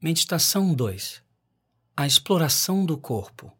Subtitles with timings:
[0.00, 1.24] Meditação 2
[1.96, 3.52] A exploração do corpo.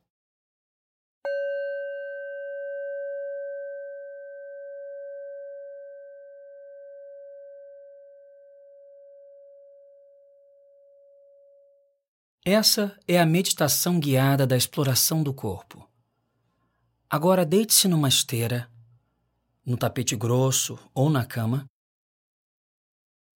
[12.45, 15.91] Essa é a meditação guiada da exploração do corpo.
[17.11, 18.71] Agora deite-se numa esteira,
[19.67, 21.67] no tapete grosso ou na cama.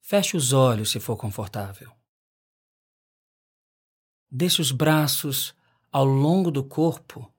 [0.00, 2.00] Feche os olhos se for confortável.
[4.34, 5.54] Deixe os braços
[5.90, 7.30] ao longo do corpo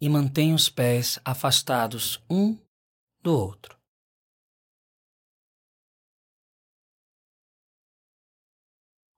[0.00, 2.56] e mantenha os pés afastados um
[3.20, 3.76] do outro.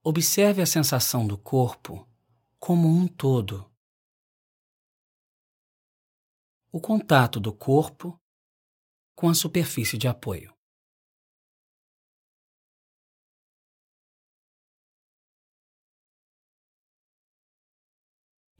[0.02, 2.08] Observe a sensação do corpo
[2.58, 3.70] como um todo.
[6.72, 8.18] O contato do corpo
[9.14, 10.58] com a superfície de apoio.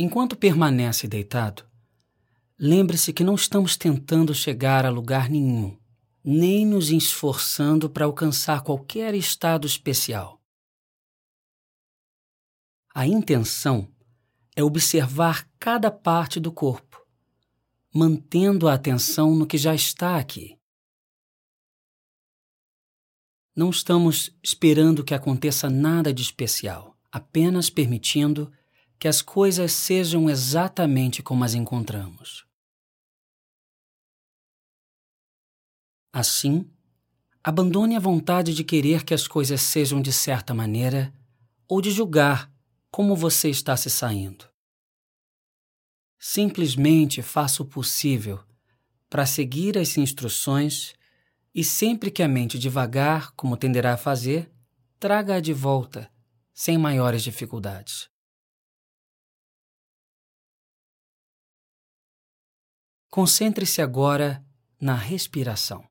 [0.03, 1.63] Enquanto permanece deitado,
[2.59, 5.79] lembre-se que não estamos tentando chegar a lugar nenhum,
[6.25, 10.43] nem nos esforçando para alcançar qualquer estado especial.
[12.95, 13.93] A intenção
[14.57, 17.07] é observar cada parte do corpo,
[17.95, 20.59] mantendo a atenção no que já está aqui.
[23.55, 28.51] Não estamos esperando que aconteça nada de especial, apenas permitindo
[29.01, 32.47] que as coisas sejam exatamente como as encontramos.
[36.13, 36.71] Assim,
[37.43, 41.15] abandone a vontade de querer que as coisas sejam de certa maneira
[41.67, 42.53] ou de julgar
[42.91, 44.47] como você está se saindo.
[46.19, 48.45] Simplesmente faça o possível
[49.09, 50.93] para seguir as instruções
[51.55, 54.53] e sempre que a mente devagar, como tenderá a fazer,
[54.99, 56.13] traga-a de volta,
[56.53, 58.11] sem maiores dificuldades.
[63.11, 64.47] Concentre-se agora
[64.81, 65.85] na respiração.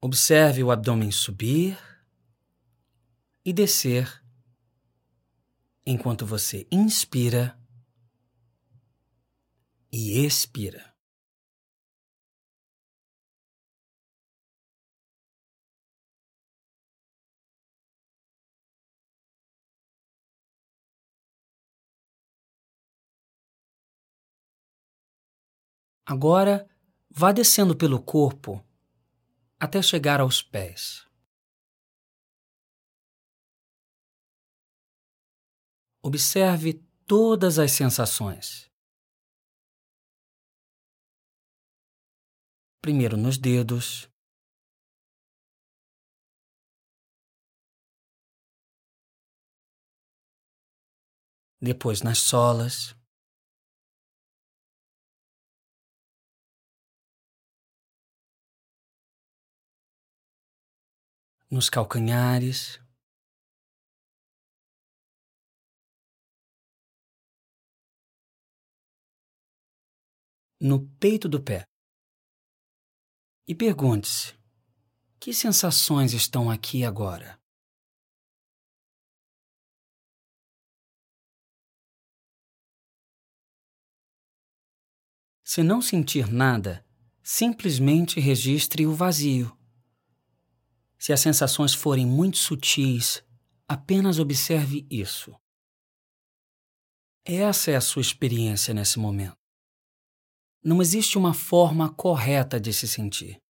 [0.00, 1.78] Observe o abdômen subir
[3.44, 4.24] e descer
[5.84, 7.60] enquanto você inspira
[9.92, 10.95] e expira.
[26.08, 26.70] Agora,
[27.10, 28.64] vá descendo pelo corpo
[29.58, 31.04] até chegar aos pés.
[36.00, 36.74] Observe
[37.04, 38.70] todas as sensações.
[42.80, 44.08] Primeiro nos dedos,
[51.60, 52.94] depois nas solas.
[61.50, 62.80] Nos calcanhares.
[70.60, 71.64] No peito do pé.
[73.46, 74.34] E pergunte-se:
[75.20, 77.40] que sensações estão aqui agora?
[85.44, 86.84] Se não sentir nada,
[87.22, 89.56] simplesmente registre o vazio.
[90.98, 93.22] Se as sensações forem muito sutis,
[93.68, 95.34] apenas observe isso.
[97.24, 99.36] Essa é a sua experiência nesse momento.
[100.62, 103.40] Não existe uma forma correta de se sentir.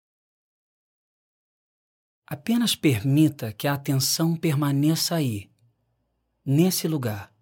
[2.27, 5.51] Apenas permita que a atenção permaneça aí,
[6.45, 7.33] nesse lugar,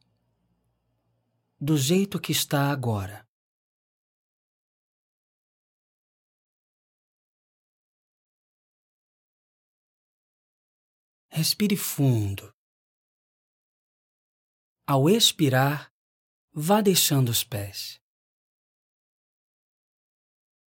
[1.59, 3.24] do jeito que está agora.
[11.37, 12.55] Respire fundo.
[14.87, 15.93] Ao expirar,
[16.53, 18.01] vá deixando os pés.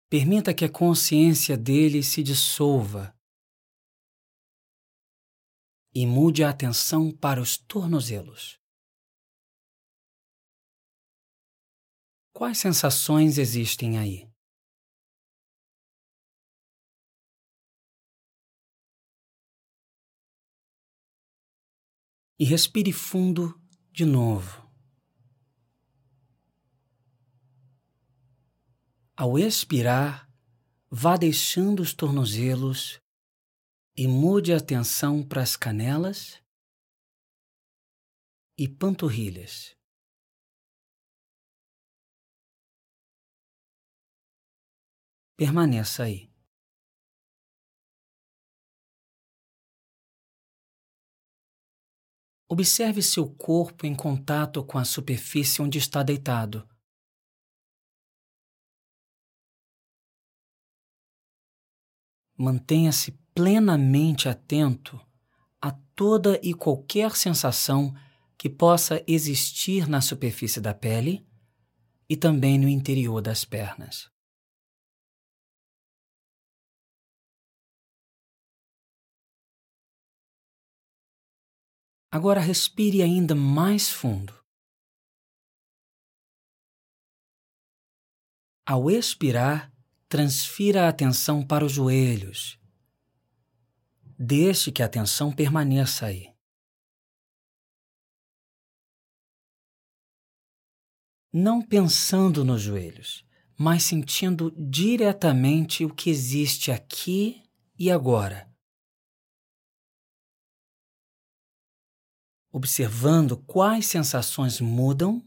[0.10, 3.14] Permita que a consciência dele se dissolva
[5.94, 8.58] e mude a atenção para os tornozelos.
[12.34, 14.34] Quais sensações existem aí?
[22.38, 23.60] E respire fundo
[23.92, 24.66] de novo.
[29.16, 30.30] Ao expirar,
[30.90, 33.00] vá deixando os tornozelos
[33.96, 36.44] e mude a atenção para as canelas
[38.58, 39.76] e panturrilhas.
[45.38, 46.35] Permaneça aí.
[52.48, 56.68] Observe seu corpo em contato com a superfície onde está deitado.
[62.38, 65.00] Mantenha-se plenamente atento
[65.60, 67.96] a toda e qualquer sensação
[68.38, 71.26] que possa existir na superfície da pele
[72.08, 74.15] e também no interior das pernas.
[82.16, 84.34] Agora respire ainda mais fundo.
[88.66, 89.70] Ao expirar,
[90.08, 92.58] transfira a atenção para os joelhos.
[94.18, 96.34] Deixe que a atenção permaneça aí.
[101.34, 103.28] Não pensando nos joelhos,
[103.60, 107.44] mas sentindo diretamente o que existe aqui
[107.78, 108.55] e agora
[112.56, 115.22] observando quais sensações mudam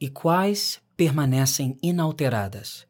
[0.00, 2.88] e quais permanecem inalteradas.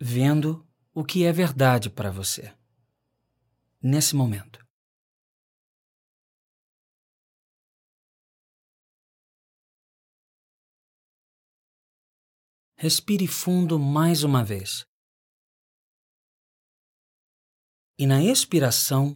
[0.00, 2.56] Vendo o que é verdade para você
[3.82, 4.66] nesse momento.
[12.78, 14.86] Respire fundo mais uma vez.
[17.98, 19.14] E na expiração,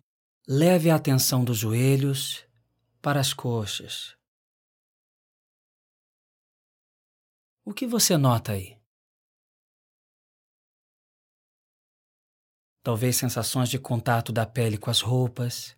[0.49, 2.47] Leve a atenção dos joelhos
[3.03, 4.17] para as coxas.
[7.65, 8.81] O que você nota aí?
[12.81, 15.77] Talvez sensações de contato da pele com as roupas,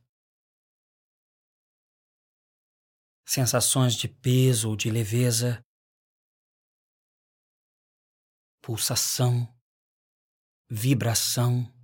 [3.26, 5.64] sensações de peso ou de leveza,
[8.60, 9.48] pulsação,
[10.68, 11.77] vibração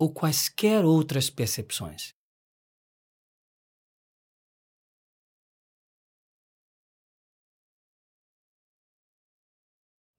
[0.00, 2.14] ou quaisquer outras percepções.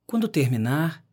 [0.06, 1.04] Quando terminar,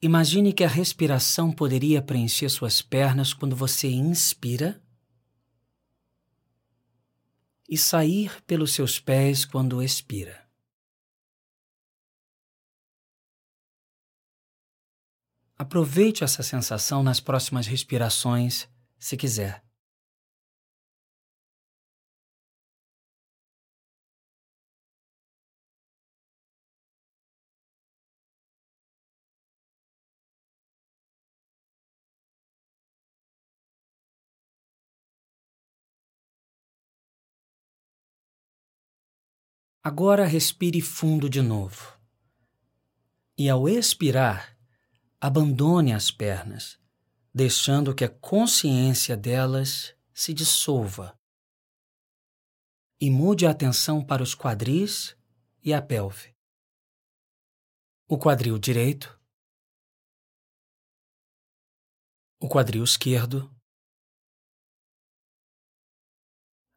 [0.00, 4.80] imagine que a respiração poderia preencher suas pernas quando você inspira
[7.68, 10.47] e sair pelos seus pés quando expira.
[15.58, 19.64] Aproveite essa sensação nas próximas respirações, se quiser.
[39.82, 41.98] Agora respire fundo de novo.
[43.36, 44.57] E ao expirar,
[45.20, 46.78] abandone as pernas,
[47.34, 51.18] deixando que a consciência delas se dissolva.
[53.00, 55.16] E mude a atenção para os quadris
[55.62, 56.34] e a pelve.
[58.08, 59.20] O quadril direito,
[62.40, 63.54] o quadril esquerdo,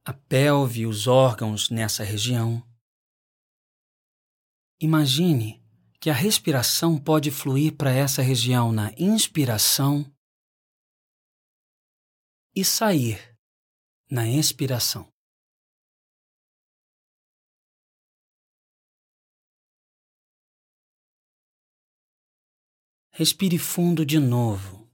[0.03, 2.67] a pelve e os órgãos nessa região.
[4.79, 5.60] Imagine
[6.01, 10.11] que a respiração pode fluir para essa região na inspiração
[12.55, 13.37] e sair
[14.09, 15.07] na expiração.
[23.11, 24.89] Respire fundo de novo.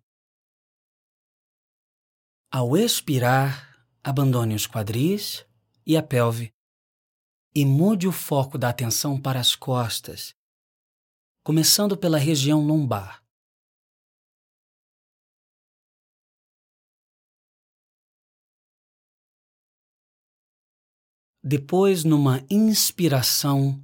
[2.51, 5.45] Ao expirar, abandone os quadris
[5.85, 6.53] e a pelve
[7.55, 10.36] e mude o foco da atenção para as costas
[11.47, 13.23] começando pela região lombar.
[21.41, 23.81] Depois, numa inspiração,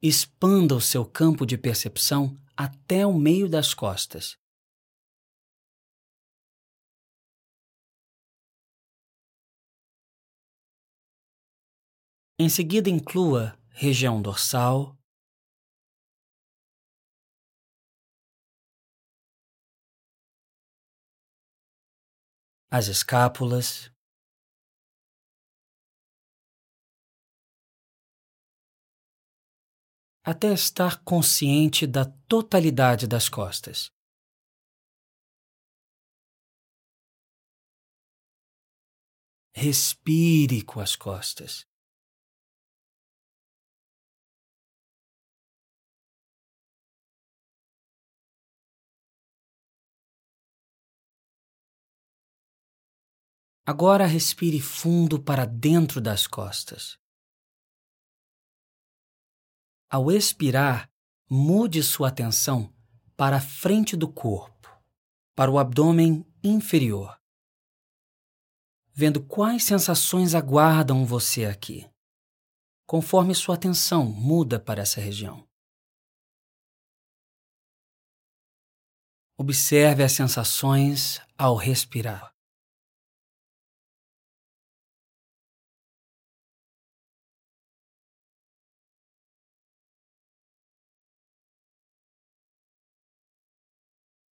[0.00, 4.38] expanda o seu campo de percepção até o meio das costas.
[12.38, 14.95] Em seguida, inclua região dorsal,
[22.76, 23.90] as escápulas.
[30.22, 33.90] Até estar consciente da totalidade das costas.
[39.54, 41.66] Respire com as costas.
[53.68, 56.96] Agora respire fundo para dentro das costas.
[59.90, 60.88] Ao expirar,
[61.28, 62.72] mude sua atenção
[63.16, 64.68] para a frente do corpo,
[65.34, 67.20] para o abdômen inferior,
[68.92, 71.90] vendo quais sensações aguardam você aqui,
[72.86, 75.44] conforme sua atenção muda para essa região.
[79.36, 82.35] Observe as sensações ao respirar.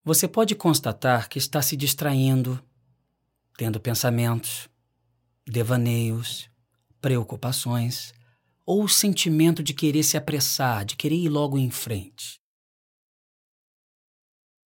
[0.05, 2.61] Você pode constatar que está se distraindo,
[3.57, 4.67] tendo pensamentos,
[5.47, 6.49] devaneios,
[6.99, 8.13] preocupações
[8.65, 12.41] ou o sentimento de querer se apressar, de querer ir logo em frente.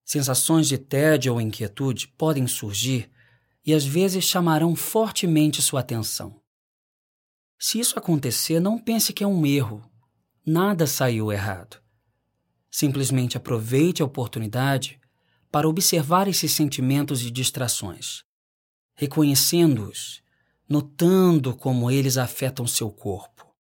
[0.03, 3.11] Sensações de tédio ou inquietude podem surgir
[3.63, 6.41] e às vezes chamarão fortemente sua atenção.
[7.59, 9.87] Se isso acontecer, não pense que é um erro.
[10.43, 11.79] Nada saiu errado.
[12.71, 14.99] Simplesmente aproveite a oportunidade
[15.57, 18.23] para observar esses sentimentos e distrações,
[18.93, 20.21] reconhecendo-os,
[20.69, 23.51] notando como eles afetam seu corpo.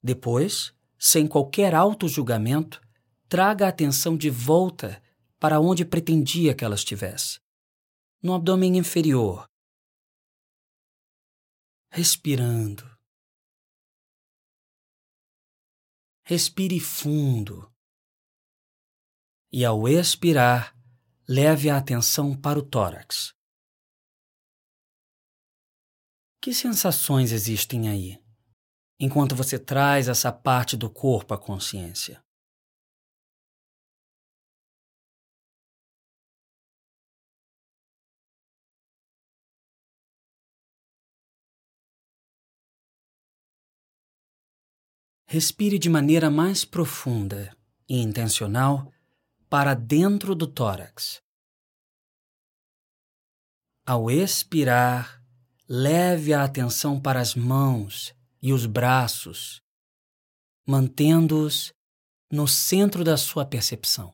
[0.00, 2.80] Depois, sem qualquer auto-julgamento,
[3.28, 5.02] traga a atenção de volta
[5.40, 7.40] para onde pretendia que ela estivesse
[8.22, 9.44] no abdômen inferior.
[11.90, 12.88] Respirando.
[16.22, 17.74] Respire fundo
[19.56, 20.76] e, ao expirar,
[21.26, 23.34] leve a atenção para o tórax.
[26.42, 28.22] Que sensações existem aí,
[29.00, 32.22] enquanto você traz essa parte do corpo à consciência?
[45.26, 47.56] Respire de maneira mais profunda
[47.88, 48.92] e intencional
[49.48, 51.22] para dentro do tórax.
[53.86, 55.22] Ao expirar,
[55.68, 59.60] leve a atenção para as mãos e os braços,
[60.66, 61.72] mantendo-os
[62.30, 64.12] no centro da sua percepção.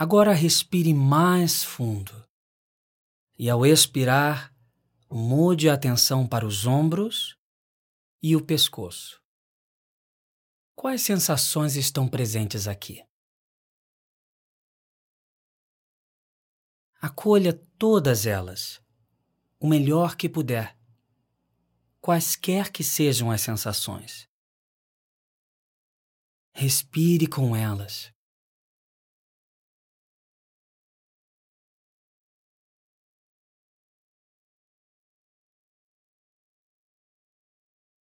[0.00, 2.24] Agora respire mais fundo
[3.36, 4.54] e, ao expirar,
[5.10, 7.38] Mude a atenção para os ombros
[8.22, 9.22] e o pescoço.
[10.74, 13.02] Quais sensações estão presentes aqui?
[17.00, 18.82] Acolha todas elas,
[19.58, 20.76] o melhor que puder,
[22.02, 24.28] quaisquer que sejam as sensações.
[26.52, 28.12] Respire com elas.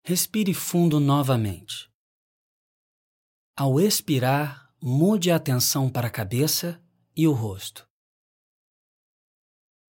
[0.09, 1.91] Respire fundo novamente.
[3.59, 6.81] Ao expirar, mude a atenção para a cabeça
[7.17, 7.85] e o rosto.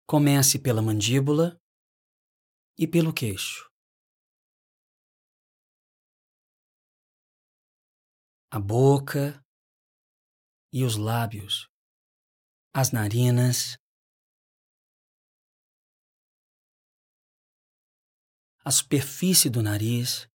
[0.07, 1.61] Comece pela mandíbula
[2.79, 3.71] e pelo queixo.
[8.51, 9.45] A boca
[10.73, 11.69] e os lábios,
[12.75, 13.77] as narinas
[18.69, 20.29] a superfície do nariz.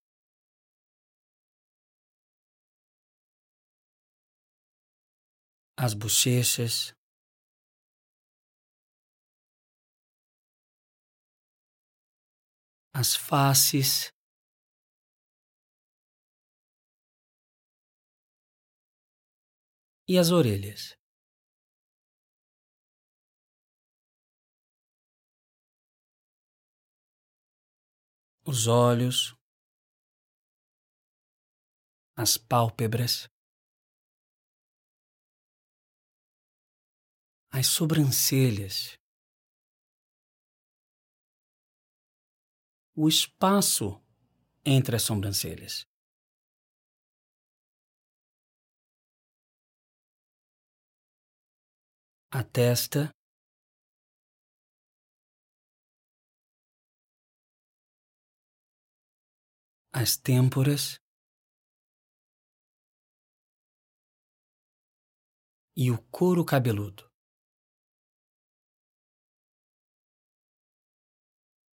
[5.77, 6.95] As bochechas,
[12.91, 14.11] as faces,
[20.07, 21.02] e as orelhas.
[28.45, 29.35] Os olhos,
[32.15, 33.27] as pálpebras,
[37.51, 38.97] as sobrancelhas,
[42.95, 44.01] o espaço
[44.65, 45.85] entre as sobrancelhas.
[52.31, 53.11] A testa,
[59.95, 60.95] As têmporas
[65.77, 67.07] e o couro cabeludo.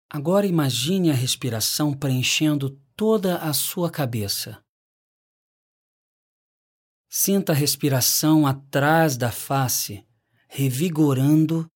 [0.09, 4.63] Agora imagine a respiração preenchendo toda a sua cabeça.
[7.07, 10.03] Sinta a respiração atrás da face,
[10.49, 11.69] revigorando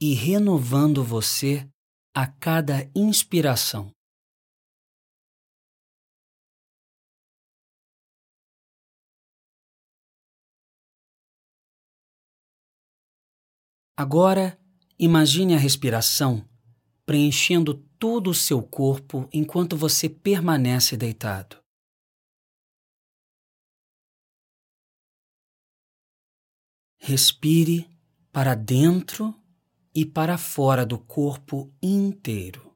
[0.00, 1.68] e renovando você
[2.14, 3.92] a cada inspiração.
[14.00, 14.56] Agora,
[14.96, 16.48] imagine a respiração
[17.04, 21.56] preenchendo todo o seu corpo enquanto você permanece deitado.
[26.96, 27.90] Respire
[28.30, 29.34] para dentro
[29.92, 32.67] e para fora do corpo inteiro.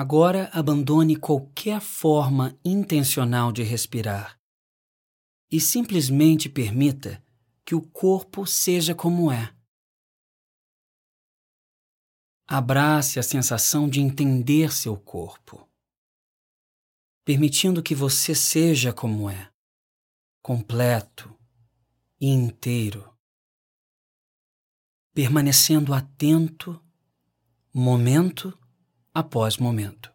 [0.00, 4.40] Agora abandone qualquer forma intencional de respirar
[5.52, 7.22] e simplesmente permita
[7.66, 9.54] que o corpo seja como é.
[12.48, 15.68] Abrace a sensação de entender seu corpo,
[17.22, 19.52] permitindo que você seja como é,
[20.40, 21.38] completo
[22.18, 23.14] e inteiro,
[25.12, 26.82] permanecendo atento
[27.70, 28.58] momento
[29.14, 30.12] após momento.